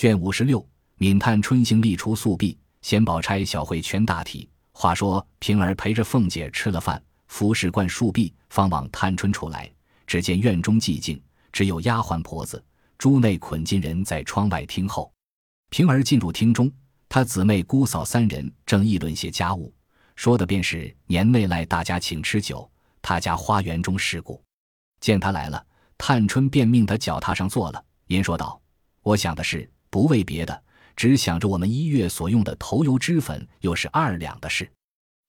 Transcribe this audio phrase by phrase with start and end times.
[0.00, 4.48] 卷五十六，闵探春行立出宿弊，先宝钗小会全大体。
[4.72, 9.70] 话说平儿陪着凤姐吃了饭，服侍惯数毕，方往探春处来。
[10.06, 12.64] 只见院中寂静，只有丫鬟婆子、
[12.96, 15.12] 朱内捆金人在窗外听候。
[15.68, 16.72] 平儿进入厅中，
[17.06, 19.70] 她姊妹姑嫂三人正议论些家务，
[20.16, 22.66] 说的便是年内来大家请吃酒，
[23.02, 24.42] 他家花园中事故。
[24.98, 25.62] 见他来了，
[25.98, 28.58] 探春便命他脚踏上坐了，言说道
[29.04, 30.62] ：“我想的是，不为别的。”
[30.96, 34.70] 只想着我们一月所用的头油脂粉又是二两的事，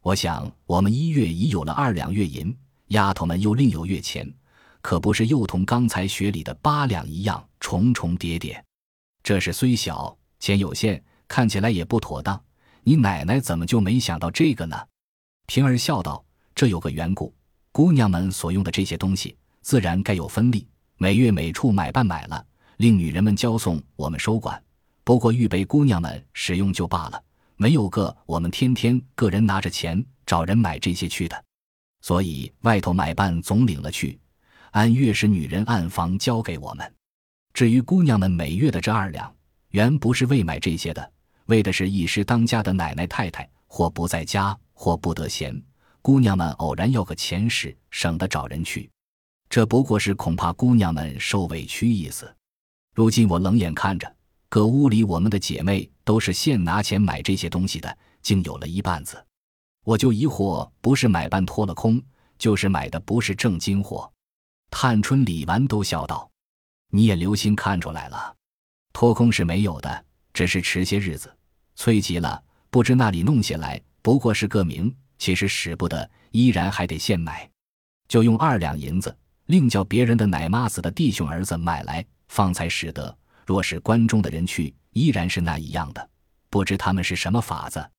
[0.04, 2.54] 我想我们一月已有了二两月银，
[2.88, 4.30] 丫头们又另有月钱，
[4.82, 8.62] 可不是又同刚才学里的八两一样重重叠叠。
[9.24, 12.44] 这事虽小，钱有限，看起来也不妥当。
[12.84, 14.76] 你奶奶怎么就没想到这个呢？
[15.48, 16.22] 平儿笑道
[16.54, 17.34] ：“这有个缘故，
[17.72, 22.46] 姑娘们所用的这些东西，自然该有分例，每月每处买办买了，
[22.82, 24.60] 令女人们交送，我们收管。”
[25.06, 27.24] 不过预备姑娘们使用就罢了，
[27.56, 31.46] 没有个我们天天个人拿着钱找人买这些去的，
[32.02, 34.20] 所以外头买办总领了去，
[34.72, 36.92] 按月是女人暗房交给我们。
[37.54, 39.32] 至于姑娘们每月的这二两，
[39.70, 41.12] 原不是为买这些的，
[41.46, 45.62] 为的是一时当家的奶奶太太或不在家或不得闲，
[46.02, 48.90] 姑娘们偶然要个钱时，省得找人去。
[49.50, 52.34] 这不过是恐怕姑娘们受委屈意思。
[52.94, 54.16] 如今我冷眼看着。
[54.50, 59.26] 各屋里，我们的姐妹都是现拿钱买这些东西的，竟有了一半子，
[59.86, 62.02] 我就疑惑，不是买办脱了空，
[62.38, 64.12] 就是买的不是正经货。
[64.70, 66.30] 探春、李纨都笑道
[66.92, 68.36] ：“你也留心看出来了，
[68.92, 71.34] 脱空是没有的，只是迟些日子，
[71.76, 77.50] 催急了，不知那里弄些来，不过是个名，其实使不得，依然还得现买，
[78.10, 83.16] 就用二两银子，另叫别人的奶妈子的弟兄儿子买来，方才使得。”
[83.46, 86.10] 若是关中的人去，依然是那一样的，
[86.50, 87.92] 不知他们是什么法子。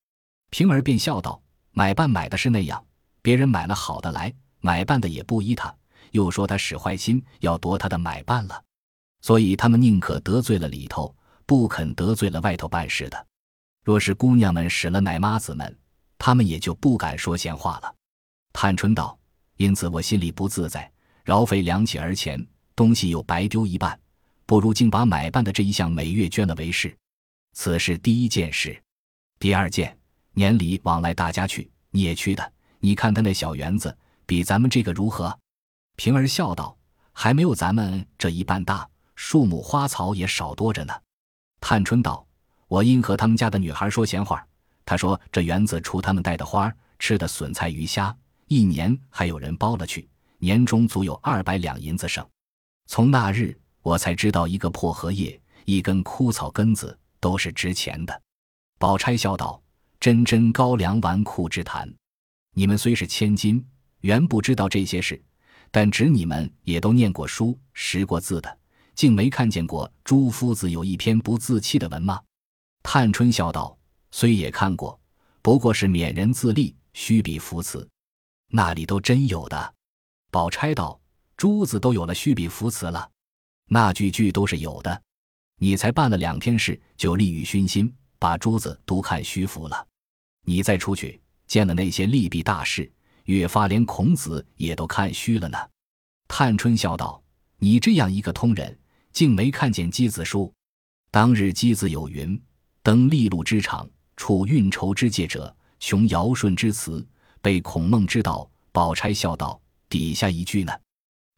[0.50, 2.82] 平儿便笑道：“买办买的是那样，
[3.20, 5.74] 别人买了好的来，买办的也不依他，
[6.12, 8.64] 又说他使坏心，要夺他的买办了。
[9.20, 13.26] 所以他们宁可得罪了里头，不肯得罪了外头办事的。
[13.84, 15.78] 若是姑娘们使了奶妈子们，
[16.16, 17.94] 他们也就不敢说闲话了。”
[18.54, 19.18] 探春道
[19.58, 20.90] ：“因此我心里不自在，
[21.24, 23.98] 饶费两起而钱，东西又白丢一半。”
[24.46, 26.94] 不如竟把买办的这一项每月捐了为是，
[27.52, 28.80] 此事第一件事。
[29.38, 29.96] 第二件，
[30.32, 32.52] 年里往来大家去，你也去的。
[32.80, 35.38] 你看他那小园子，比咱们这个如何？
[35.96, 36.76] 平儿笑道
[37.12, 40.94] ：“还没有咱们这一半大，树木花草也少多着呢。”
[41.60, 42.26] 探春道
[42.68, 44.44] ：“我因和他们家的女孩说闲话，
[44.84, 48.14] 她说这园子除他们带的花，吃的笋菜鱼虾，
[48.48, 52.26] 一年还有人包了去，年终足有二百两银子剩。
[52.86, 58.22] 从那日。”我才知道，一个破荷叶，一根枯草根子都是值钱的。
[58.78, 59.60] 宝钗笑道
[59.98, 61.92] ：“真真高粱纨绔之谈。
[62.54, 63.64] 你们虽是千金，
[64.00, 65.20] 原不知道这些事，
[65.70, 68.58] 但指你们也都念过书、识过字的，
[68.94, 72.20] 竟没看见过朱夫子有一篇不自弃的文吗？”
[72.84, 73.76] 探春笑道
[74.10, 74.98] ：“虽也看过，
[75.42, 77.88] 不过是勉人自立，虚笔扶词，
[78.48, 79.74] 那里都真有的。”
[80.30, 81.00] 宝钗道
[81.36, 83.08] ：“珠子都有了虚笔扶词了。”
[83.68, 85.02] 那句句都是有的，
[85.58, 89.86] 你才办了两天事，就利欲熏心，把珠子都看虚浮了。
[90.44, 92.90] 你再出去见了那些利弊大事，
[93.24, 95.58] 越发连孔子也都看虚了呢。
[96.28, 97.22] 探春笑道
[97.58, 98.78] ：“你这样一个通人，
[99.12, 100.52] 竟没看见箕子书。
[101.10, 102.40] 当日箕子有云
[102.82, 107.06] ：‘登利禄之场，处运筹之界者，穷尧舜之辞，
[107.40, 110.72] 被孔孟之道。’”宝钗笑道：“底下一句呢？”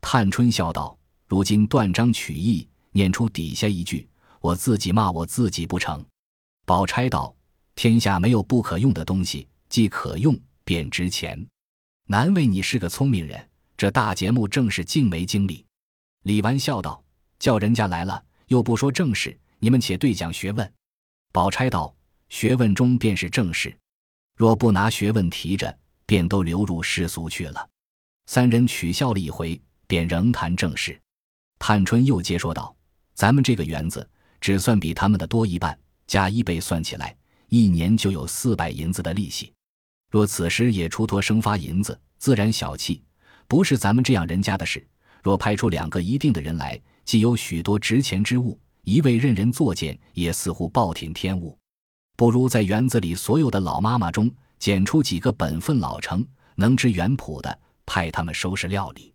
[0.00, 0.96] 探春笑道。
[1.26, 4.06] 如今断章取义，念出底下一句，
[4.40, 6.04] 我自己骂我自己不成？
[6.66, 7.34] 宝钗道
[7.74, 11.46] ：“天下没有不可用的东西，既可用便值钱。
[12.06, 15.64] 难为你是个聪明人，这大节目正是静没经历。”
[16.24, 17.02] 李纨笑道
[17.38, 20.72] ：“叫人家来了，又不说正事，你们且对讲学问。”
[21.32, 21.94] 宝钗道
[22.28, 23.74] ：“学问中便是正事，
[24.36, 27.68] 若不拿学问提着，便都流入世俗去了。”
[28.26, 30.98] 三人取笑了一回，便仍谈正事。
[31.58, 32.74] 探春又接说道
[33.14, 34.08] ：“咱们这个园子，
[34.40, 37.16] 只算比他们的多一半，加一倍算起来，
[37.48, 39.52] 一年就有四百银子的利息。
[40.10, 43.02] 若此时也出托生发银子，自然小气，
[43.48, 44.86] 不是咱们这样人家的事。
[45.22, 51.58] 若派出两个一定的人来，既有许多值钱之物，一味任人作践，也似乎暴殄天物。
[52.14, 56.26] 不如在园子里所有的老妈妈中，拣出几个本分老成、
[56.56, 59.13] 能知园圃的，派他们收拾料理，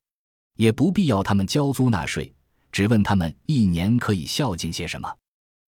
[0.60, 2.32] 也不必要他们交租纳税。”
[2.72, 5.12] 只问他们一年可以孝敬些什么，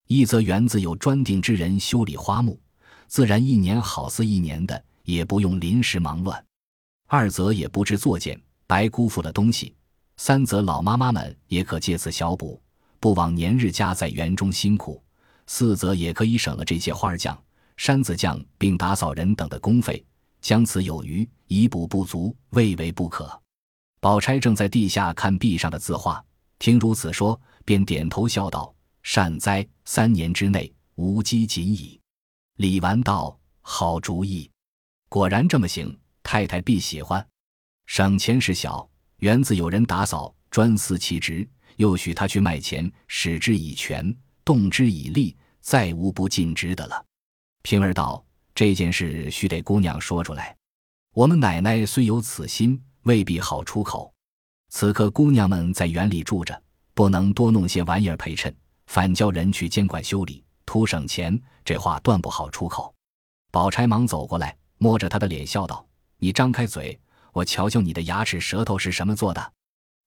[0.07, 2.59] 一则园子有专定之人修理花木，
[3.07, 6.38] 自然一年好似一年的，也不用临时忙乱；
[7.07, 9.73] 二则也不知作践，白辜负了东西；
[10.17, 12.61] 三则老妈妈们也可借此小补，
[12.99, 15.01] 不枉年日家在园中辛苦；
[15.47, 17.35] 四则也可以省了这些花匠、
[17.77, 20.05] 山子匠并打扫人等的工费，
[20.39, 23.40] 将此有余，以补不足，未为不可。
[24.01, 26.25] 宝钗正在地下看壁上的字画，
[26.57, 32.01] 听如此说，便点头笑道：“善哉，三年之内无饥馑矣。”
[32.57, 34.50] 李纨道：“好主意，
[35.07, 37.24] 果然这么行，太太必喜欢。
[37.86, 44.12] 省钱事小，园子有人打扫，专司其职，又许他去卖钱，使之以权，
[44.44, 47.06] 动之以利，再无不尽职的了。”
[47.62, 48.25] 平儿道
[48.56, 50.57] ：“这件事须得姑娘说出来。
[51.13, 54.13] 我们奶奶虽有此心。”未必好出口。
[54.69, 56.62] 此刻姑娘们在园里住着，
[56.94, 58.56] 不能多弄些玩意儿陪衬，
[58.88, 61.39] 反叫人去监管修理，图省钱。
[61.63, 62.94] 这话断不好出口。
[63.51, 65.86] 宝钗忙走过来，摸着他的脸笑道
[66.18, 67.00] ：“你张开嘴，
[67.33, 69.53] 我瞧瞧你的牙齿舌头是什么做的。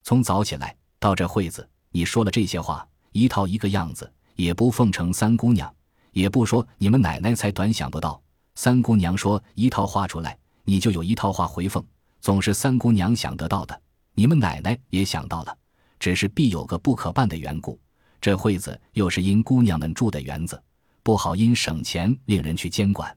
[0.02, 5.73] 从早起来到这会子，你说了这些话，一套一个样子，也不奉承三姑娘，
[6.11, 8.20] 也不说你们奶奶才短想不到。
[8.56, 11.85] 三姑娘说一套话出来，你就有一套话回奉。”
[12.25, 13.79] 总是三姑娘想得到的，
[14.15, 15.55] 你们奶奶也想到了，
[16.00, 17.79] 只是必有个不可办的缘故。
[18.19, 20.59] 这会子又是因姑娘们住的园子，
[21.03, 23.15] 不好因省钱令人去监管。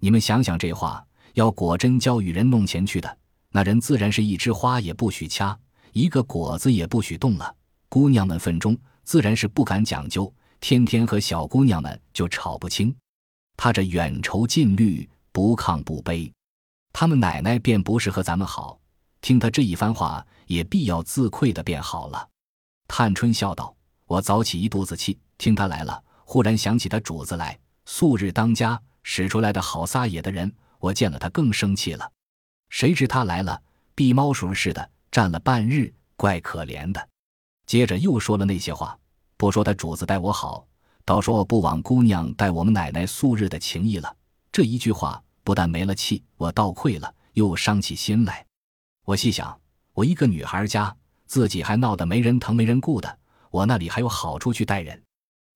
[0.00, 1.04] 你们想想这话，
[1.34, 3.18] 要果真教与人弄钱去的，
[3.50, 5.54] 那人自然是一枝花也不许掐，
[5.92, 7.54] 一个果子也不许动了。
[7.90, 8.74] 姑娘们份中
[9.04, 12.96] 自然是不敢讲究，天天和小姑娘们就吵不清。
[13.58, 16.32] 他这远愁近虑，不亢不卑。
[16.92, 18.80] 他们奶奶便不是和咱们好，
[19.20, 22.28] 听他这一番话，也必要自愧的便好了。
[22.88, 23.76] 探春笑道
[24.06, 32.10] ：“我早起一肚子气，听他来了，忽然想起他主子来，素日当家使出来的好撒野的人，我见了他更生气了。
[32.70, 33.62] 谁知他来了，
[33.94, 37.08] 避猫鼠似的站了半日，怪可怜的。
[37.66, 38.98] 接着又说了那些话，
[39.36, 40.66] 不说他主子待我好，
[41.04, 44.16] 倒说我不枉姑娘待我们奶奶素日的情谊了。
[44.50, 48.44] 这一句话。”不但没了气，我倒愧了，又伤起心来。
[49.06, 49.58] 我细想，
[49.94, 53.18] 我一个女孩家，自己还闹得没人疼没人顾的，
[53.50, 55.02] 我那里还有好处去待人？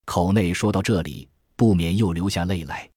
[0.07, 2.89] 口内说到这里，不免又流下泪来。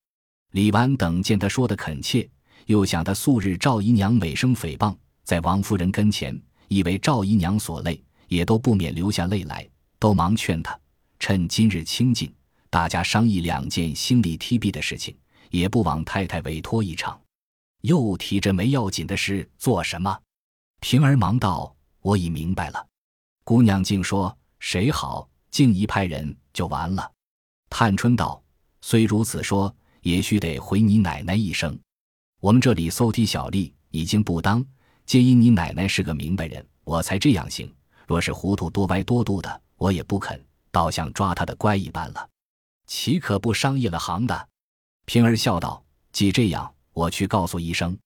[0.52, 2.26] 李纨等见他说的恳切，
[2.64, 9.68] 又想他素日赵姨娘美声诽谤，在王夫人跟前，以为赵姨娘所累，也都不免流下泪来，
[9.98, 10.80] 都忙劝他，
[11.18, 12.32] 趁今日清静，
[12.70, 15.14] 大家商议两件心里提笔的事情。
[15.50, 17.20] 也不枉太太委托一场，
[17.82, 20.18] 又提着没要紧的事做什么？
[20.80, 22.86] 平儿忙道：“我已明白了。”
[23.44, 25.28] 姑娘竟说：“谁好？
[25.50, 27.10] 竟一派人就完了。”
[27.70, 28.42] 探春道
[28.82, 31.78] ：“虽如此说，也须得回你奶奶一声。
[32.40, 34.64] 我们这里搜提小吏已经不当，
[35.06, 37.72] 皆因你奶奶是个明白人，我才这样行。
[38.06, 40.40] 若是糊涂多歪多度的，我也不肯，
[40.70, 42.28] 倒像抓他的乖一般了，
[42.86, 44.48] 岂可不商议了行的？”
[45.06, 45.82] 平儿笑道
[46.12, 47.96] ：“既这样，我去告诉医生。”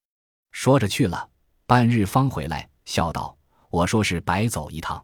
[0.53, 1.27] 说着去了，
[1.65, 3.35] 半日方回来，笑道
[3.69, 5.03] ：“我说是白走一趟，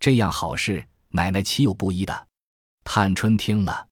[0.00, 2.26] 这样好事，奶奶岂有不依的？”
[2.82, 3.86] 探春听了，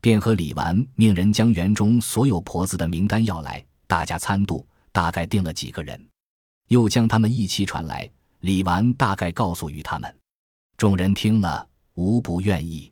[0.00, 6.08] 便和李纨命人将园中所有婆子的名单要来，大家参度，大概定了几个人，
[6.68, 8.10] 又将他们一起传来。
[8.40, 10.18] 李纨大概告诉与他们，
[10.76, 12.90] 众人听了，无不愿意，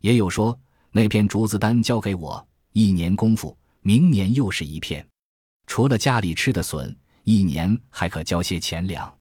[0.00, 0.58] 也有说
[0.90, 2.46] 那片竹子单交给我。
[2.72, 5.06] 一年功夫，明年又是一片。
[5.66, 9.12] 除了家里吃的笋，一年还可交些钱粮。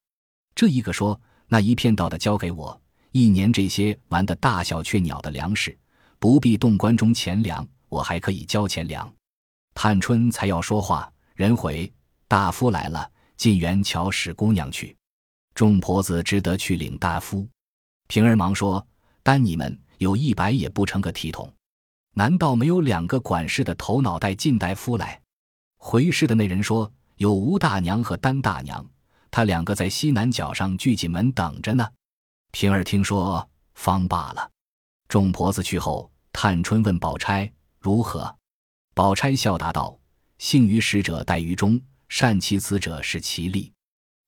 [0.53, 2.79] 这一个说，那一片到的交给我，
[3.11, 5.77] 一年这些玩的大小雀鸟的粮食，
[6.19, 9.11] 不必动关中钱粮，我还可以交钱粮。
[9.73, 11.91] 探春才要说话，人回
[12.27, 14.95] 大夫来了，进园瞧史姑娘去。
[15.55, 17.47] 众婆子只得去领大夫。
[18.07, 18.85] 平儿忙说
[19.23, 21.51] ：“单你们有一百也不成个体统。”
[22.19, 25.21] 难道没有两个管事的头脑袋进大夫来？
[25.77, 28.85] 回事的那人说有吴大娘和丹大娘，
[29.31, 31.87] 他两个在西南角上聚进门等着呢。
[32.51, 34.51] 平儿听说，方罢了。
[35.07, 37.49] 众婆子去后，探春问宝钗
[37.79, 38.35] 如何？
[38.93, 39.97] 宝钗笑答道
[40.39, 43.71] ：“幸于使者待于中，善其辞者是其利。”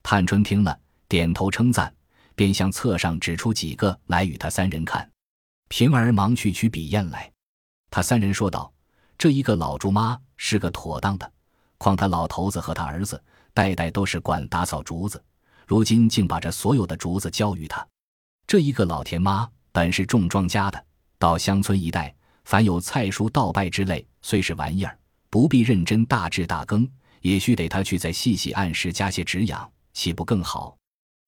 [0.02, 0.80] 探春听了，
[1.10, 1.94] 点头称赞，
[2.36, 5.12] 便向册上指出几个来与他三人看。
[5.68, 7.30] 平儿忙去取笔砚来。
[7.92, 8.72] 他三人说道
[9.20, 11.32] ：“这一个老猪妈是个妥当的，
[11.78, 13.22] 况他老头子和他儿子
[13.54, 15.22] 代代都是管打扫竹子，
[15.68, 17.86] 如今竟把这所有的竹子交于他。
[18.48, 20.86] 这一个老田妈本是种庄稼的，
[21.20, 24.98] 到乡村一带凡有菜蔬稻败之类，虽是玩意儿，
[25.30, 30.78] 不必认真大治大耕，也须得他去再细细按时加些止养，岂不更好？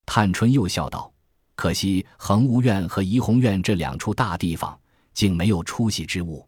[0.05, 1.11] 探春又笑道
[1.55, 4.79] ：“可惜恒芜院和怡红院这两处大地方，
[5.13, 6.47] 竟没有出息之物。”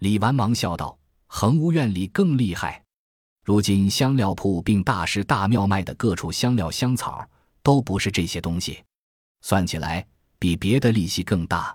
[0.00, 2.84] 李纨忙笑道：“恒芜院里更厉害，
[3.42, 7.26] 如今香料铺并大师大庙卖的各处香料香草，
[7.62, 8.84] 都不是这些东西，
[9.40, 10.06] 算起来
[10.38, 11.74] 比别的利息更大。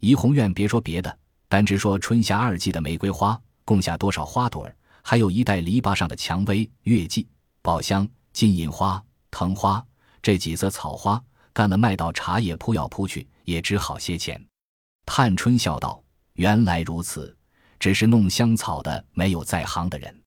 [0.00, 7.28] 怡红院别说别的，单只说春夏二季的玫瑰花，共下多少花朵儿，还有一袋篱笆上的蔷薇、月季、
[7.60, 9.84] 宝香、金银花、藤花。”
[10.22, 14.42] 这几色草花干了，卖到茶叶铺要铺去，也只好些钱。
[15.04, 16.02] 探春笑道
[16.34, 17.34] ：“原来如此，
[17.80, 20.22] 只是弄香草的没有在行的人。”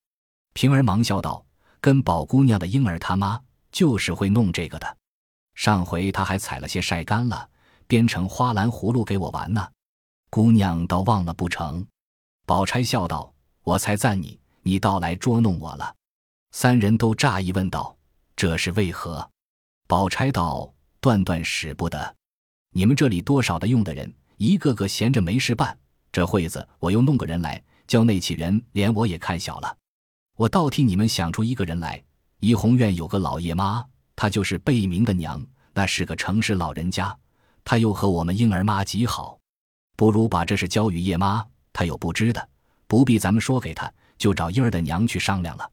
[0.52, 1.46] 平儿忙笑道
[1.80, 3.40] ：“跟宝姑娘的婴儿他妈
[3.72, 4.98] 就是会弄这个的。
[5.56, 7.50] 上回他还采了些晒干了，
[7.88, 9.66] 编成花篮葫芦给我玩呢。
[10.30, 11.86] 姑娘倒忘了不成？”
[12.46, 13.34] 宝钗笑道
[13.64, 15.96] ：“我才赞你，你倒来捉弄我了。”
[16.52, 17.96] 三人都诧异问道
[18.36, 19.30] ：“这是为何？”
[19.88, 22.16] 宝钗道：“断断使不得，
[22.72, 25.78] 你们这里多少的用的人，一个个闲着没事办。
[26.14, 29.78] 这会子我又弄个人来，叫那起人连我也看小了。
[30.38, 32.02] 我倒替你们想出一个人来。
[32.40, 33.84] 怡红院有个老爷妈，
[34.16, 35.44] 她就是贝明的娘，
[35.74, 37.18] 那是个诚实老人家。
[37.66, 39.40] 她又和我们婴儿妈极好，
[39.96, 42.50] 不如把这事交与叶妈，她有不知的，
[42.86, 45.68] 不必咱们说给她，就找婴儿的娘去商量了。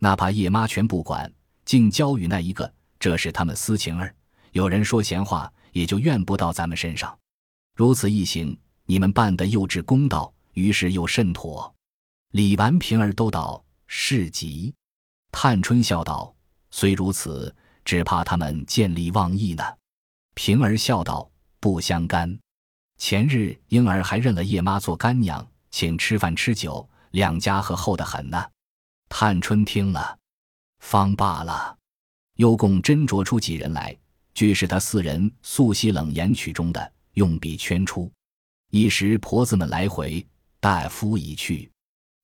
[0.00, 1.30] 哪怕叶妈全不管，
[1.66, 4.14] 竟交与那一个。”这是他们私情儿，
[4.52, 7.14] 有人说闲话，也就怨不到咱们身上。
[7.76, 11.74] 如此一行，你们办得又至公道，于是又甚妥。
[12.32, 14.74] 李纨、平儿都道是极。
[15.32, 16.34] 探春笑道
[16.70, 19.64] ：“虽如此，只怕他们见利忘义呢。”
[20.34, 22.38] 平儿笑道：“不相干。
[22.98, 28.44] 前日婴儿还认了叶妈做干娘，请吃饭吃酒，两家和厚得很呢。”
[29.08, 30.18] 探春听了，
[30.80, 31.76] 方罢了。
[32.36, 33.96] 又共斟酌出几人来，
[34.34, 38.10] 俱是他四人素习冷言曲中的，用笔圈出。
[38.76, 40.26] 一时婆子们来回，
[40.58, 41.70] 大夫已去，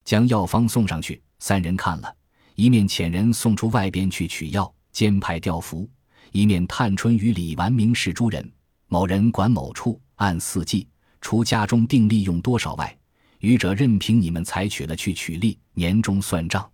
[0.05, 1.23] 将药方送上去。
[1.39, 2.13] 三人看了
[2.57, 5.89] 一面，遣人送出外边去取药，兼派调服；
[6.33, 8.53] 一面探春与李纨明是诸人，
[8.89, 10.89] 某人管某处，按四季，
[11.21, 12.99] 除家中定利用多少外，
[13.39, 16.69] 余者任凭你们采取了去取利，年终算账。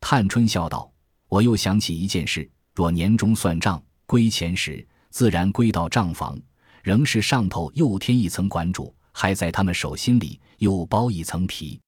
[0.00, 0.90] 探春笑道
[1.28, 6.40] ：“我又想起一件事。”若年终算账归钱时，自然归到账房，
[6.82, 11.80] 仍是上头又添一层管主，还在他们手心里又包一层皮。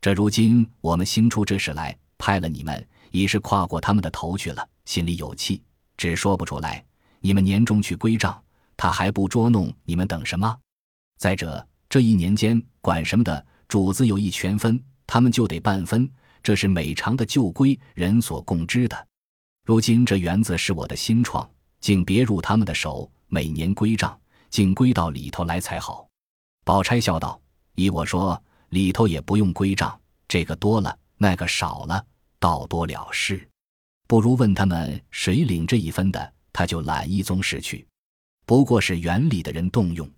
[0.00, 5.62] 这如今我们兴出这事来，派了你们，已是跨过他们的头去了，心里有气，
[5.96, 6.84] 只说不出来。
[7.20, 8.42] 你们年终去归账，
[8.76, 10.58] 他还不捉弄你们，等什么？
[11.18, 16.10] 再者，这一年间管什么的主子有一全分，他们就得半分，
[16.42, 19.06] 这是每常的旧规，人所共知的。
[19.64, 21.48] 如今这园子是我的新创，
[21.78, 24.18] 竟别入他们的手，每年归账，
[24.50, 26.08] 竟归到里头来才好。
[26.64, 27.40] 宝钗笑道
[27.74, 32.04] ：“依我说，里头也不用归账，这个多了，那个少了，
[32.38, 33.48] 倒多了事。
[34.06, 37.86] 不如问他们谁领这一分的，他就揽一宗事去。
[38.46, 40.08] 不过是园里的人动用，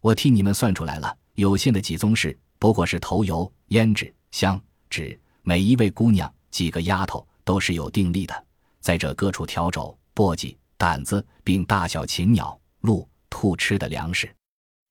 [0.00, 8.46] 我替你们算出来了，有限的几宗事，不过是头油、胭脂、香纸，每一位姑娘几个丫头都是有定例的。”
[8.80, 14.34] 在这各处笤帚、簸箕、掸子，并大小禽鸟、鹿、兔吃的粮食，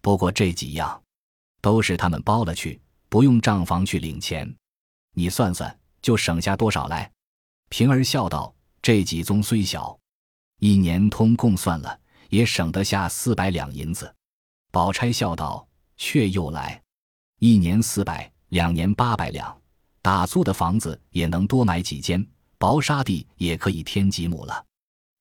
[0.01, 1.01] 不过这几样，
[1.61, 2.79] 都是他们包了去，
[3.09, 4.53] 不用账房去领钱。
[5.13, 7.11] 你算算，就省下多少来？
[7.69, 9.97] 平儿笑道：“这几宗虽小，
[10.59, 14.13] 一年通共算了，也省得下四百两银子。”
[14.71, 16.81] 宝钗笑道：“却又来，
[17.39, 19.55] 一年四百，两年八百两，
[20.01, 22.25] 打租的房子也能多买几间。”
[22.59, 24.65] 薄沙地也可以添几亩了，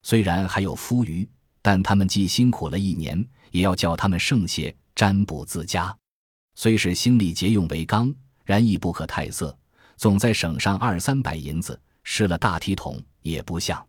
[0.03, 1.25] 虽然还有夫余，
[1.63, 5.97] 但他们既辛苦了一年，也要叫他们剩些占卜自家。
[6.55, 8.15] 虽是心里节用为纲，
[8.45, 9.57] 然亦不可太色，
[9.97, 13.85] 总在省上二三百银子，失了大体统也不像。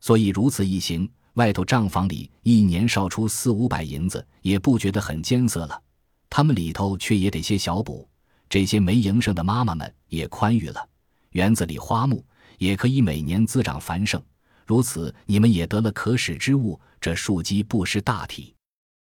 [0.00, 5.82] 所以如此一行，外头账房里一年少出四五百银子，也不觉得很艰涩了。
[6.28, 8.08] 他们里头却也得些小补，
[8.48, 10.88] 这些没营生的妈妈们也宽裕了。
[11.30, 12.24] 园子里花木。
[12.58, 14.22] 也可以每年滋长繁盛，
[14.64, 18.54] 如此你们也得了可使之物，这庶几不失大体。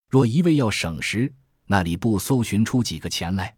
[0.10, 1.32] 若一味要省时，
[1.68, 3.56] 那里不搜寻出几个钱来？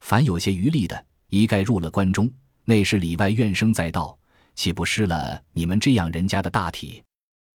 [0.00, 2.30] 凡有些余力的，一概入了关中。
[2.66, 4.16] 那时里外怨声载道，
[4.54, 7.02] 岂不失了你们这样人家的大体？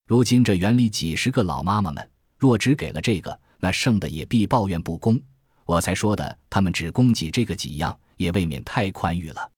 [0.08, 5.22] 如今这园里几十个老妈妈们，若只给了这个，那剩的也必抱怨不公。
[5.66, 9.52] 我才说的，他们只供给这个几样，也未免太宽裕了。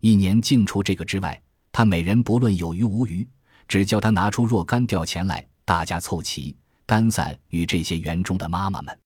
[0.00, 1.38] 一年净出这个之外，
[1.70, 3.28] 他每人不论有余无余，
[3.68, 6.56] 只叫他拿出若干吊钱来，大家凑齐，
[6.92, 9.00] 丹散与这些园中的妈妈们。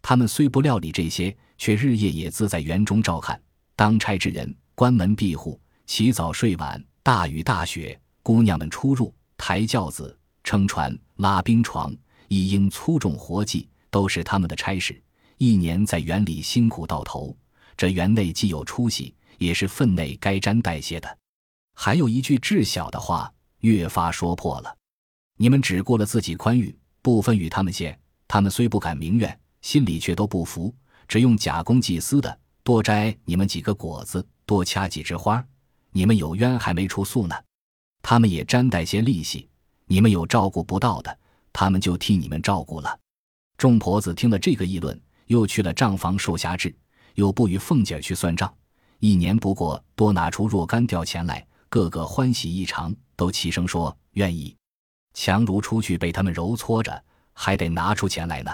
[0.00, 3.38] 他们虽不料理这些，却日夜也自在园中照看。
[3.74, 11.94] 当差之人关门闭户，起早睡晚，大雨大雪，姑娘们出入，抬轿子、撑船、拉冰床，
[12.28, 14.98] 一应粗重活计，都是他们的差事。
[15.36, 17.36] 一年在园里辛苦到头，
[17.76, 21.18] 这园内既有出息，也是分内该沾带些的。
[21.74, 24.74] 还有一句至小的话，越发说破了：
[25.36, 26.74] 你们只顾了自己宽裕，
[27.06, 27.96] 不分与他们些。
[28.26, 30.74] 他们虽不敢明怨，心里却都不服。
[31.06, 35.46] 只用假公济私的，多摘你们几个果子，多掐几枝花。
[35.92, 37.36] 你们有冤还没出诉呢，
[38.02, 39.48] 他们也沾带些利息。
[39.84, 41.16] 你们有照顾不到的，
[41.52, 42.98] 他们就替你们照顾了。
[43.56, 45.00] 众婆子听了这个议论。
[45.26, 46.74] 又去了账房受辖制，
[47.14, 48.52] 又不与凤姐去算账。
[48.98, 54.56] 一年不过，多拿出若干吊钱来，个个欢喜异常，都齐声说愿意。
[55.16, 58.52] 强如出去被他们揉搓着，还得拿出钱来呢。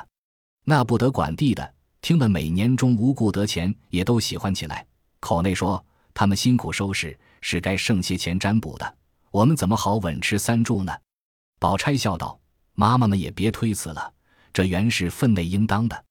[0.64, 4.86] 那不得管地的，听了每年中无故得钱，也都喜欢起来，
[5.18, 8.96] 口内说他们辛苦收拾，是该剩些钱占卜的。
[9.32, 10.96] 我们怎么好稳吃三住呢？
[11.58, 12.38] 宝钗笑道
[12.74, 14.12] ：“妈妈们也别推辞了，
[14.52, 16.04] 这原是分内应当的。”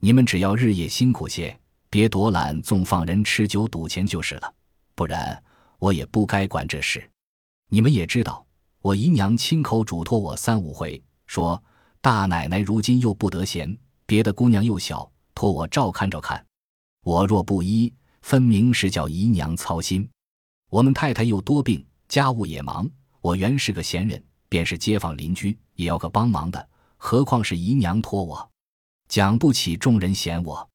[0.00, 1.54] 你们只要日夜辛苦些，
[1.90, 4.54] 别躲懒纵放人吃酒赌钱就是了，
[4.94, 5.42] 不然
[5.78, 7.06] 我也不该管这事。
[7.68, 8.46] 你们也知道，
[8.82, 11.62] 我姨娘亲口嘱托我三五回，说
[12.00, 16.42] 大奶奶如今又不得闲，别的姑娘又小，托我照看照看。
[17.04, 20.08] 我若不依，分明是叫姨娘操心。
[20.70, 22.88] 我们太太又多病，家务也忙，
[23.20, 28.50] 我原是个闲人，便是街坊邻居也要个帮忙的，何况是姨娘托我。
[29.08, 30.66] 讲不起众人嫌我，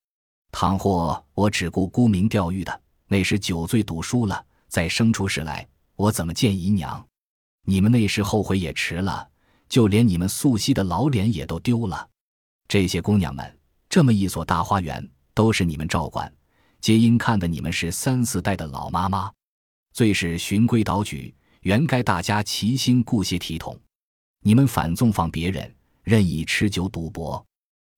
[0.52, 7.04] 倘或我只顾沽名钓誉的，那时酒醉赌输了，再生出事来，我怎么见姨娘？
[7.68, 9.28] 你们那时后悔也迟了，
[9.68, 12.08] 就连你们素汐的老脸也都丢了。
[12.68, 16.32] 这些姑娘们，这么一所大花园，都是你们照管，
[16.80, 19.32] 皆因看得你们是三四代的老妈妈，
[19.94, 23.76] 最是循规蹈矩，原该大家齐心顾些体统。
[24.44, 25.74] 你们反纵放别人，
[26.04, 27.44] 任意吃酒赌博。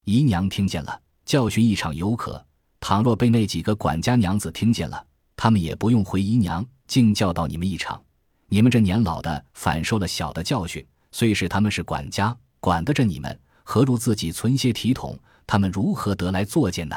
[0.05, 2.41] 姨娘听见了，教训一场犹可；
[2.79, 8.01] 倘若被那几个管家娘子听见了，他们也不用回姨娘，竟教导你们一场。
[8.49, 15.19] 你们这年老的反受了小的教训，虽是他们是管家，管得着你们，何如自己存些体统？
[15.45, 16.95] 他们如何得来作践呢？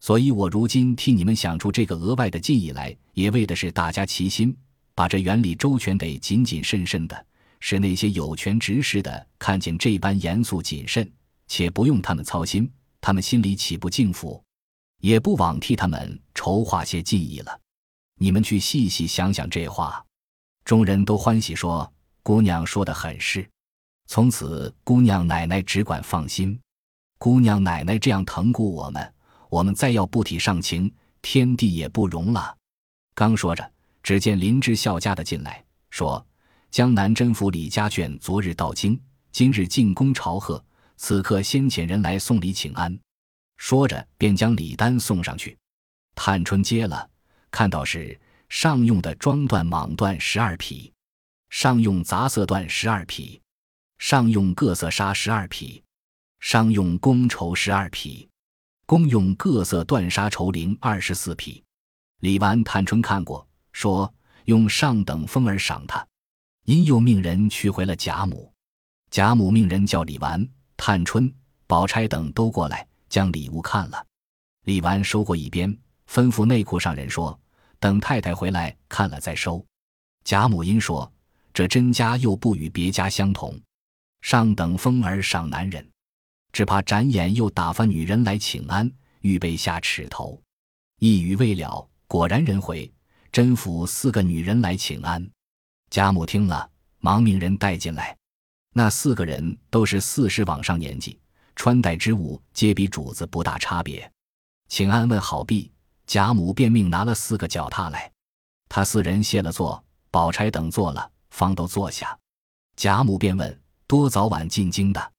[0.00, 4.56] 所以我如今替你们想出这个额外的技艺来，也为的是大家齐心，
[4.94, 7.26] 把这原理周全得谨谨慎慎的，
[7.60, 11.08] 使那些有权执事的看见这般严肃谨慎。
[11.46, 12.68] 且不用他们操心，
[13.00, 14.42] 他们心里岂不敬服？
[15.00, 17.60] 也不枉替他们筹划些技艺了。
[18.18, 20.04] 你们去细细想想这话。
[20.64, 23.48] 众人都欢喜说：“姑娘说的很是。”
[24.06, 26.58] 从此，姑娘奶奶只管放心。
[27.18, 29.14] 姑娘奶奶这样疼顾我们，
[29.48, 32.56] 我们再要不体上情，天地也不容了。
[33.14, 33.72] 刚说着，
[34.02, 36.24] 只见林之孝家的进来，说
[36.70, 40.62] ：“江南甄府李家眷昨日到京，今日进宫朝贺。”
[40.98, 42.96] 此刻先遣人来送礼请安，
[43.56, 45.58] 说着便将礼单送上去。
[46.14, 47.10] 探春接了，
[47.50, 48.20] 看到是
[48.52, 50.92] 上用的装缎蟒缎十二匹，
[51.48, 53.40] 上用杂色缎十二匹，
[53.98, 55.82] 上用各色纱十二匹，
[56.38, 58.28] 上用工绸十二匹，
[58.84, 61.64] 公用各色缎纱绸绫二十四匹。
[62.18, 64.12] 李纨、探春看过，说
[64.44, 66.06] 用上等封儿赏他，
[66.66, 68.52] 因又命人去回了贾母。
[69.10, 70.46] 贾母命人叫李纨。
[70.76, 71.34] 探春、
[71.66, 74.06] 宝钗等都过来，将礼物看了。
[74.64, 75.74] 李纨收过一边，
[76.06, 77.36] 吩咐内库上人说
[77.82, 79.64] ：“等太太回来看了再收。”
[80.22, 81.12] 贾母因说
[81.52, 83.60] ：“这甄家又不与别家相同，
[84.20, 85.84] 上等风儿赏男人，
[86.52, 88.88] 只怕展眼又打发女人来请安，
[89.22, 90.40] 预备下尺头。”
[91.00, 92.88] 一语未了，果然人回，
[93.32, 95.28] 甄府四个女人来请安。
[95.90, 98.16] 贾母听了，忙命人带进来。
[98.72, 101.18] 那四个人都是四十往上年纪，
[101.56, 104.08] 穿戴之物皆比主子不大差别。
[104.68, 105.70] 请安问好毕，
[106.06, 108.10] 贾母便命拿了四个脚踏来，
[108.68, 112.18] 他四人谢了座，宝钗等坐了，方都坐下。
[112.76, 115.12] 贾母便问多早晚进京的，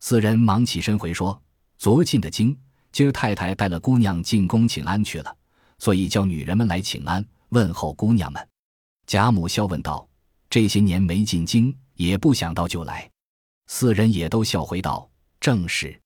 [0.00, 1.40] 四人忙起身回说：
[1.78, 2.56] 昨进的京，
[2.90, 5.36] 今儿太太带了姑娘进宫请安去了，
[5.78, 8.48] 所以叫女人们来请安问候姑娘们。
[9.06, 10.08] 贾母笑问道：
[10.48, 11.76] 这些年没进京。
[11.94, 13.08] 也不想到就来，
[13.66, 16.00] 四人也都笑回道：“正是，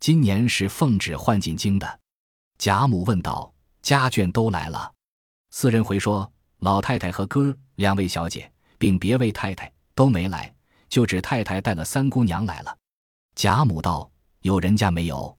[0.00, 2.00] 今年是奉旨换进京的。”
[2.56, 3.52] 贾母问道
[3.84, 4.90] ：“家眷都来了？”
[5.52, 10.52] 四人回说：“老太太和哥儿两位小姐，并别位太太都没来，
[10.88, 12.76] 就只太太带了三姑娘来了。”
[13.36, 15.36] 贾母道：“有人家没有？”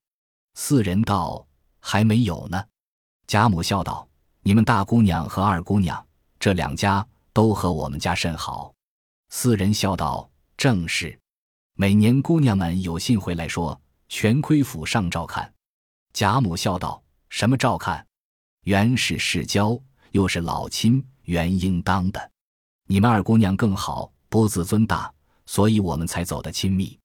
[0.53, 1.45] 四人道
[1.81, 2.63] ：“还没有呢。”
[3.27, 4.07] 贾母笑道
[4.43, 6.05] ：“你们大姑娘和二姑娘
[6.39, 8.71] 这两家都和我们家甚好。”
[9.29, 11.19] 四人笑道：“正是。
[11.73, 15.51] 每年姑娘们有信回来说，全亏府上照看。”
[16.13, 18.05] 贾母笑道：“什么照看？
[18.65, 22.31] 原是世交，又是老亲，原应当的。
[22.87, 25.13] 你们二姑娘更好，不自尊大，
[25.45, 26.99] 所以我们才走得亲密。”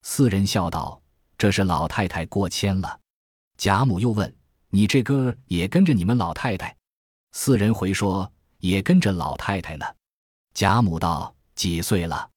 [0.00, 1.02] 四人笑道
[1.36, 2.98] ：“这是老太太过谦了。”
[3.58, 4.34] 贾母又问
[4.70, 6.74] ：“你这哥也跟着你们老太太？”
[7.32, 9.84] 四人回说：“也跟着老太太呢。”
[10.54, 12.30] 贾母道：“几岁了？”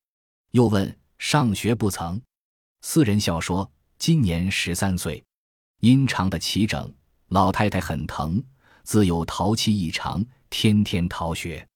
[0.52, 2.22] 又问：“上学不曾？”
[2.84, 5.24] 四人笑说：“今年十三岁。
[5.80, 6.94] 阴长的齐整，
[7.30, 8.44] 老太太很疼，
[8.86, 11.68] 自有淘气异常，天天逃学。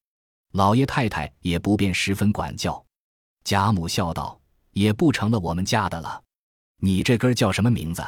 [0.53, 2.81] 老爷太太也不便十分管教。”
[3.43, 4.39] 贾母笑道。
[4.71, 6.23] 也不成了我们家的了，
[6.77, 8.01] 你这根叫什么名字？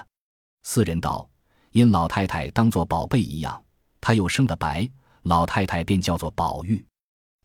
[0.64, 1.28] 四人道
[1.74, 3.62] ：“因老太太当做宝贝一样，
[4.00, 4.90] 她又生的白，
[5.24, 6.86] 老太太便叫做宝玉。”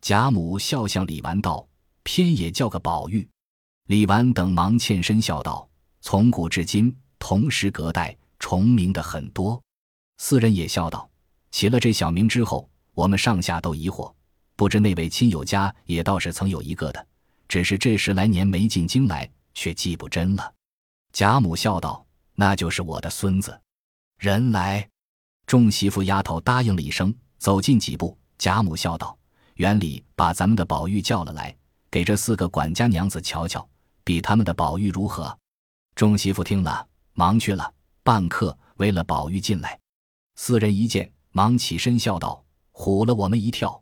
[0.01, 1.67] 贾母笑向李纨道
[2.03, 3.27] ：“偏也叫个宝玉。”
[3.87, 5.67] 李纨等忙欠身笑道
[5.99, 9.61] ：“从古至今，同时隔代，重名的很多。”
[10.19, 11.09] 四人也笑道
[11.57, 14.13] ：“起了这小名之后，我们上下都疑惑，
[14.55, 17.07] 不知那位亲友家也倒是曾有一个的。”
[17.49, 20.53] 只是这十来年没进京来，却记不真了。
[21.11, 22.05] 贾母笑道
[22.37, 23.59] ：“那就是我的孙子。”
[24.21, 24.87] 人来，
[25.47, 28.15] 众媳妇丫头答应了一声，走近几步。
[28.37, 29.17] 贾母笑道
[29.57, 31.57] ：“园里把咱们的宝玉叫了来，
[31.89, 33.67] 给这四个管家娘子瞧瞧，
[34.03, 35.35] 比他们的宝玉如何？”
[35.97, 37.73] 众媳妇听了，忙去了。
[38.03, 39.79] 半刻，为了宝玉进来，
[40.35, 43.79] 四人一见，忙起身笑道：“唬了我们一跳。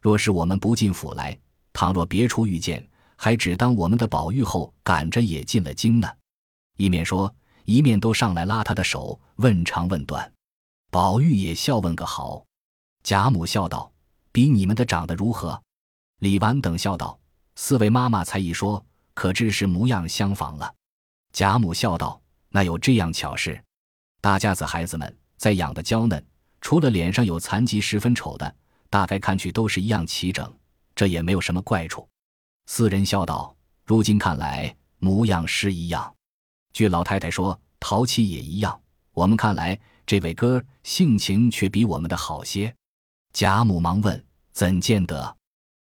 [0.00, 1.38] 若是我们不进府来，
[1.72, 2.84] 倘若别处遇见。”
[3.20, 6.08] 还只当我们的宝玉后赶着也进了京呢，
[6.76, 7.34] 一面说，
[7.64, 10.32] 一面都上来拉他的手，问长问短。
[10.88, 12.44] 宝玉也笑问个好。
[13.02, 13.92] 贾母笑道
[14.30, 15.60] ：“比你们的长得如何？”
[16.22, 17.18] 李纨等笑道
[17.56, 20.72] ：“四位妈妈才一说，可知是模样相仿了。”
[21.34, 23.60] 贾母笑道：“那有这样巧事？
[24.20, 26.24] 大家子孩子们在养的娇嫩，
[26.60, 28.54] 除了脸上有残疾十分丑的，
[28.90, 30.52] 大概看去都是一样齐整，
[30.94, 32.08] 这也没有什么怪处。”
[32.66, 36.14] 四人笑道：“如今看来，模样是一样。
[36.72, 38.78] 据老太太说，淘气也一样。
[39.12, 42.74] 我们看来，这位哥性情却比我们的好些。”
[43.32, 45.36] 贾母忙问：“怎见得？”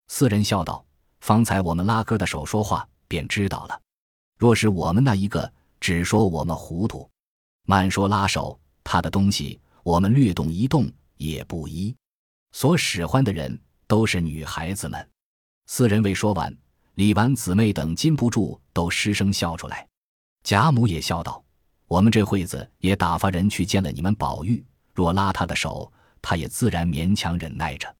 [0.08, 0.84] 四人笑道
[1.20, 3.80] ：“方才我们拉哥的手说话，便知道了。
[4.38, 7.08] 若是我们那一个，只说我们糊涂；
[7.66, 11.94] 慢说拉手，他的东西我们略动一动也不依。
[12.52, 15.08] 所使唤的人都是女孩子们。”
[15.66, 16.56] 四人未说完。
[16.94, 19.88] 李纨姊妹等禁不住都失声笑出来，
[20.42, 21.42] 贾母也笑道
[21.86, 24.62] ：“我们这会子也打发人去见了你们宝玉，
[24.92, 25.90] 若拉他的手，
[26.20, 27.94] 他也自然勉强忍耐着。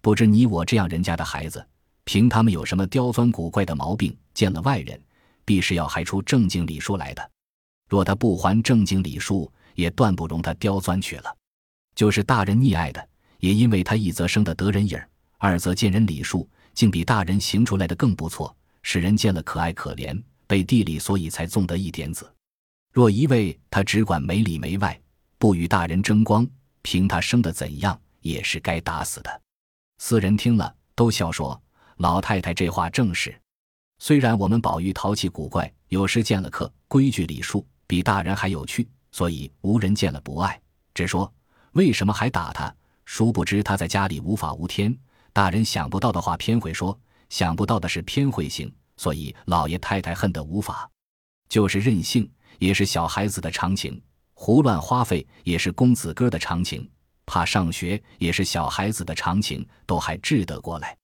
[0.00, 1.66] 不知你我这样人家的孩子，
[2.04, 4.98] 凭他们有什么刁钻古怪的毛病，见了外人，
[5.44, 7.30] 必是要还出正经礼数来的。
[7.86, 11.36] 若他不还正经礼数，也断不容他刁钻去了。
[11.94, 15.00] 就是大人溺爱的，也因为他一则生的得人影，
[15.38, 16.46] 二则见人礼数。”
[16.78, 22.32] 竟比大人行出来的更不错，使人见了可爱可怜，背地里所以才纵得一点子。
[22.92, 24.96] 若一味他只管没里没外，
[25.38, 26.48] 不与大人争光，
[26.82, 29.42] 凭他生的怎样，也是该打死的。
[29.98, 31.60] 四人听了，都笑说
[31.98, 33.36] ：“老太太这话正是。
[33.98, 40.60] 虽然我们宝玉淘气古怪，有时见了客，规矩礼数比大人还有趣，所以无人见了不爱，
[40.94, 41.32] 只说
[41.72, 42.74] 为什么还打他？
[43.04, 44.96] 殊不知他在家里无法无天。”
[45.32, 48.72] 大人想不到的话，偏会说；想不到的事，偏会行。
[48.96, 50.90] 所以老爷太太恨得无法。
[51.48, 53.94] 就是任性，也是小孩子的常情；
[54.34, 56.82] 胡乱花费，也是公子哥的常情；
[57.24, 60.96] 怕上学，也是小孩子的常情，都还治得过来。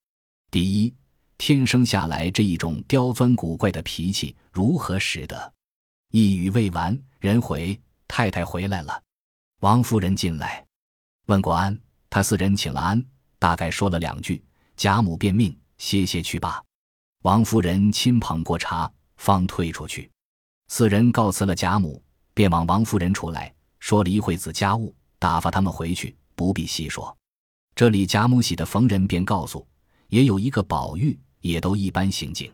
[0.51, 0.93] 第一，
[1.39, 5.53] 天生下来这一种刁钻古怪的脾气，如何使得？
[6.11, 9.03] 一语未完，人回太太回来了，
[9.61, 10.65] 王夫人进来，
[11.27, 11.79] 问过安，
[12.11, 13.05] 他四人请了安。
[13.39, 14.43] 大概说了两句，
[14.77, 16.63] 贾母便命歇歇去罢。
[17.23, 20.11] 王夫人亲捧过茶，方退出去。
[20.69, 27.15] 四人告辞了贾母，便往王夫人处来说了一会子家务，打发他们回去，不必细说。
[27.75, 29.67] 这里贾母喜的逢人便告诉，
[30.09, 32.51] 也有一个宝玉，也都一般行径。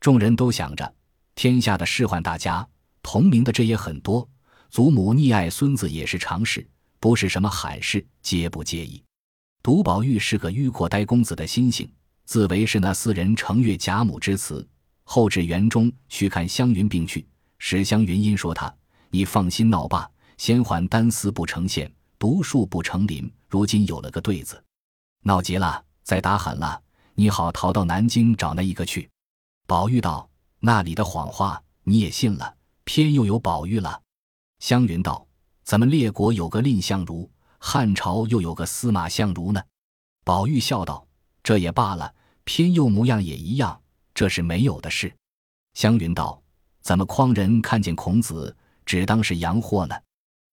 [0.00, 0.94] 众人都想着，
[1.34, 2.68] 天下的仕宦大家，
[3.02, 4.28] 同名的这也很多，
[4.70, 6.66] 祖母溺爱孙子也是常事，
[7.00, 9.02] 不是什么罕事，皆不介意。
[9.62, 11.90] 独宝玉是个迂阔呆公子的心性，
[12.24, 14.66] 自为是那四人承岳贾母之词。
[15.04, 17.26] 后至园中去看湘云病去，
[17.58, 18.72] 史湘云因说他
[19.08, 23.30] ：“你放心闹罢，先缓单丝不成线，独树不成林。
[23.48, 24.62] 如今有了个对子，
[25.22, 26.78] 闹急了，再打狠了，
[27.14, 29.08] 你好逃到南京找那一个去。”
[29.66, 30.28] 宝玉道
[30.60, 32.54] ：“那里的谎话你也信了？
[32.84, 34.00] 偏又有宝玉了。”
[34.58, 35.26] 湘云道
[35.64, 39.62] ：“怎么列国有个蔺相如，汉朝又有个司马相如呢？”
[40.24, 41.06] 宝玉笑道
[41.42, 43.80] ：“这也罢了，偏又模样也一样。”
[44.14, 45.14] 这是没有的事。
[45.74, 46.42] 湘云道
[46.82, 49.94] ：“怎么匡人看见孔子，只当是洋货呢？”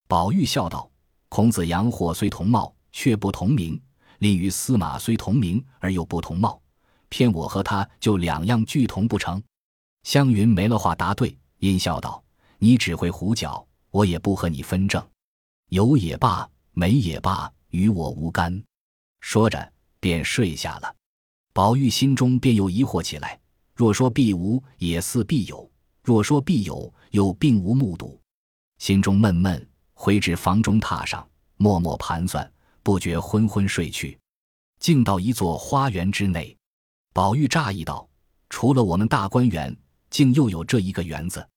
[0.08, 0.88] 宝玉笑道
[1.30, 3.76] ：“孔子洋货虽同貌，却不同名；
[4.20, 6.62] 令与司马虽同名，而又不同貌。
[7.10, 9.42] 偏我和他就两样俱同不成？”
[10.04, 12.24] 湘云没了话答对，阴笑道
[12.60, 13.66] ：“你只会胡搅，
[13.96, 15.02] 我也不和你分争。
[15.70, 18.62] 有也罢，没也罢，与我无干。”
[19.22, 20.94] 说着便睡下了。
[21.54, 23.40] 宝玉心中便又疑惑起来。
[23.74, 25.70] 若说必无，也似必有；
[26.04, 28.20] 若说必有，又并无目睹。
[28.80, 32.50] 心中闷闷，回至房中榻上，默默盘算，
[32.84, 34.20] 不觉昏昏睡去。
[34.80, 36.56] 竟到一座花园之内，
[37.14, 38.08] 宝玉诧异道
[38.50, 39.74] ：“除了我们大观园，
[40.10, 41.48] 竟又有这一个园子？”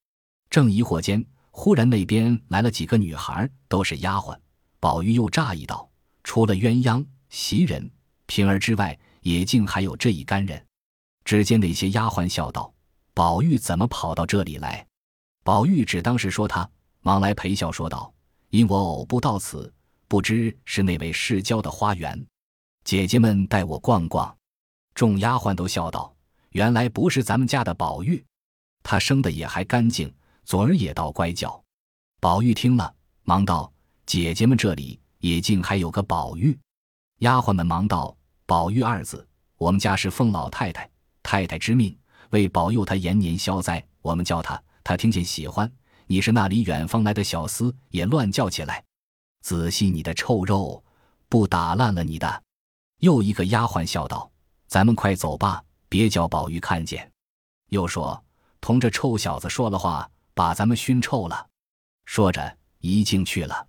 [0.50, 1.24] 正疑惑间，
[1.60, 4.38] 忽然那边来了几个女孩，都是丫鬟。
[4.78, 5.90] 宝玉又诧异道
[6.22, 7.90] ：“除了鸳鸯、袭人、
[8.26, 10.64] 平儿之外，也竟还有这一干人？”
[11.26, 12.72] 只见那些丫鬟笑道
[13.12, 14.86] ：“宝玉怎么跑到这里来？”
[15.42, 18.14] 宝玉只当是说他，忙来陪笑说道
[18.50, 19.74] ：“因我偶不到此，
[20.06, 22.24] 不知是那位世交的花园，
[22.84, 24.32] 姐姐们带我逛逛。”
[24.94, 26.14] 众丫鬟都笑道
[26.50, 28.24] ：“原来不是咱们家的宝玉，
[28.84, 30.14] 他生的也还干净，
[30.48, 31.62] 昨儿也倒乖叫。”
[32.20, 33.70] 宝玉听了，忙道
[34.06, 36.58] ：“姐姐们这里也竟还有个宝玉。”
[37.20, 40.90] 丫鬟们忙道：“宝玉二字，我们家是奉老太太。”
[41.22, 41.94] 太太之命，
[42.30, 45.70] 为保佑他延年消灾，我们叫他，他听见喜欢。
[46.06, 48.82] 你是那里远方来的小厮，也乱叫起来。
[49.42, 50.82] 仔细你的臭肉，
[51.28, 52.42] 不打烂了你的。
[53.00, 54.30] 又一个丫鬟笑道
[54.66, 57.12] ：“咱们快走吧，别叫宝玉看见。”
[57.68, 58.24] 又说
[58.62, 61.48] ：“同这臭小子说了话，把咱们熏臭了。”
[62.06, 63.66] 说着，一径去了。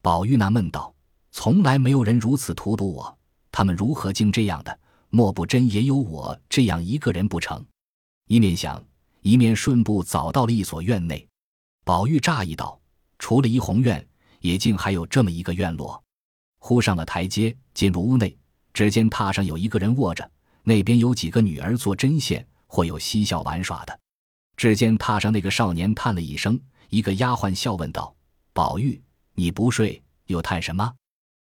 [0.00, 0.94] 宝玉那闷道
[1.30, 3.18] ：“从来没有人如此荼毒我，
[3.52, 7.64] 他们如何竟这样的？”莫不真也有我这样一个人不成？
[8.28, 8.82] 一面想，
[9.20, 11.26] 一面顺步早到了一所院内。
[11.84, 12.80] 宝玉诧异道
[13.18, 14.04] ：“除了怡红院，
[14.40, 16.02] 也竟还有这么一个院落。”
[16.58, 18.36] 忽上了台阶，进入屋内，
[18.72, 20.28] 只见榻上有一个人卧着，
[20.64, 24.00] 那边有几个女儿做针线，或有嬉笑玩耍的。
[24.56, 28.14] 只见榻上那个少年叹了一声，一个丫鬟笑问道
[28.54, 29.00] ：“宝玉，
[29.34, 30.92] 你不睡，又叹什么？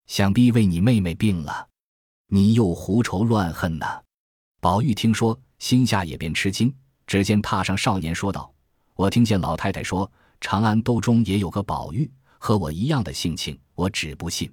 [0.06, 1.68] 想必为你妹妹病了。”
[2.32, 3.86] 你又胡愁乱恨呢？
[4.60, 6.72] 宝玉听说，心下也便吃惊。
[7.06, 8.52] 只见榻上少年说道
[8.94, 10.08] ：“我听见老太太说，
[10.40, 13.58] 长安兜中也有个宝玉，和我一样的性情。
[13.74, 14.48] 我只不信，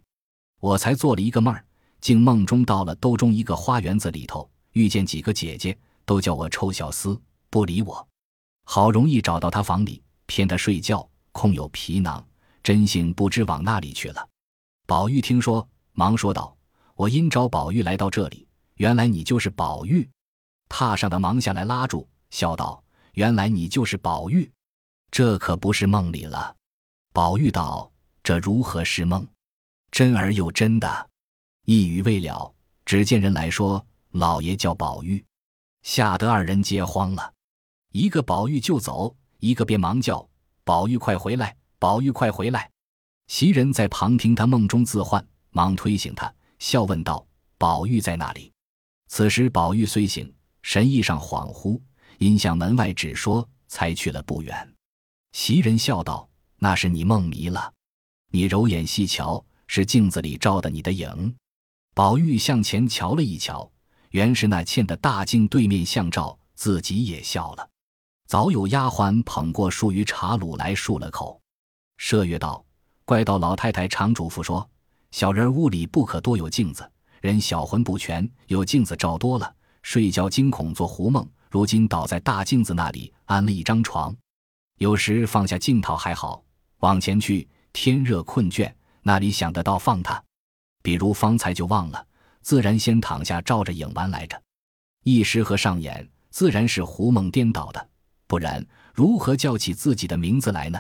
[0.60, 1.64] 我才做了一个梦儿，
[2.02, 7.20] 竟梦中到了兜中一个花园子里头，遇见几个姐姐，都叫我臭小厮，
[7.52, 8.08] 不理我。
[8.70, 12.22] 好容易找到他房里，骗他睡觉，空有皮囊，
[12.62, 14.28] 真性不知往那里去了。”
[14.86, 16.54] 宝玉听说，忙说道。
[16.96, 20.10] 我因找宝玉来到这里，原来你就是宝玉。
[20.68, 24.52] 榻上的忙下来拉住，笑道：“原来你就是宝玉，
[25.12, 26.56] 这可不是梦里了。”
[27.14, 27.90] 宝玉道
[28.22, 29.26] ：“这如何是梦？
[29.92, 31.10] 真而又真的。”
[31.66, 32.52] 一语未了，
[32.84, 35.24] 只见人来说：“老爷叫宝玉。”
[35.84, 37.32] 吓得二人皆慌了，
[37.98, 40.30] 一个宝玉就走，一个便忙叫
[40.64, 41.58] ：“宝玉快回来！
[41.80, 42.70] 宝玉快回来！”
[43.26, 46.32] 袭人在旁听他梦中自唤，忙推醒他。
[46.60, 47.26] 笑问道
[47.58, 48.54] ：“宝玉在哪里？”
[49.10, 50.32] 此时宝玉虽醒，
[50.62, 51.82] 神意上恍惚，
[52.20, 54.76] 因向门外指说：“才去了不远。”
[55.34, 56.30] 袭人笑道
[56.60, 57.74] ：“那是你梦迷了，
[58.30, 61.36] 你揉眼细瞧，是镜子里照的你的影。”
[61.96, 63.68] 宝玉向前瞧了一瞧，
[64.12, 67.68] 原是那嵌的大镜对面相照，自己也笑了。
[68.28, 71.42] 早有丫鬟捧过漱盂茶卤来漱了口。
[71.98, 72.64] 麝月道
[73.06, 74.70] ：“怪道老太太常嘱咐说。”
[75.12, 81.26] 小人屋里不可多有镜子，人小魂不全，有镜子照多了，睡觉惊恐做胡梦。
[81.50, 84.14] 如今倒在大镜子那里安了一张床，
[84.80, 86.44] 有时放下镜套还好，
[86.80, 88.70] 往前去天热困倦，
[89.04, 90.22] 那里想得到放它？
[90.84, 92.06] 比如方才就忘了，
[92.42, 94.40] 自然先躺下照着影玩来着。
[95.04, 97.90] 一时和上眼，自然是胡梦颠倒的，
[98.28, 98.64] 不然
[98.94, 100.80] 如何叫起自己的名字来呢？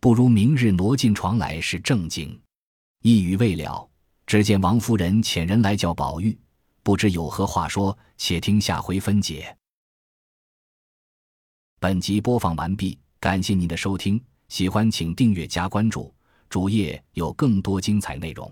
[0.00, 2.38] 不如明日挪进床来是正经。
[3.00, 3.88] 一语未了，
[4.26, 6.38] 只见王夫人遣人来叫宝玉，
[6.82, 9.56] 不知有何话说，且听下回分解。
[11.80, 16.14] 本集播放完毕，感谢您的收听，喜欢请订阅加关注，
[16.48, 18.50] 主页有更多精彩内容。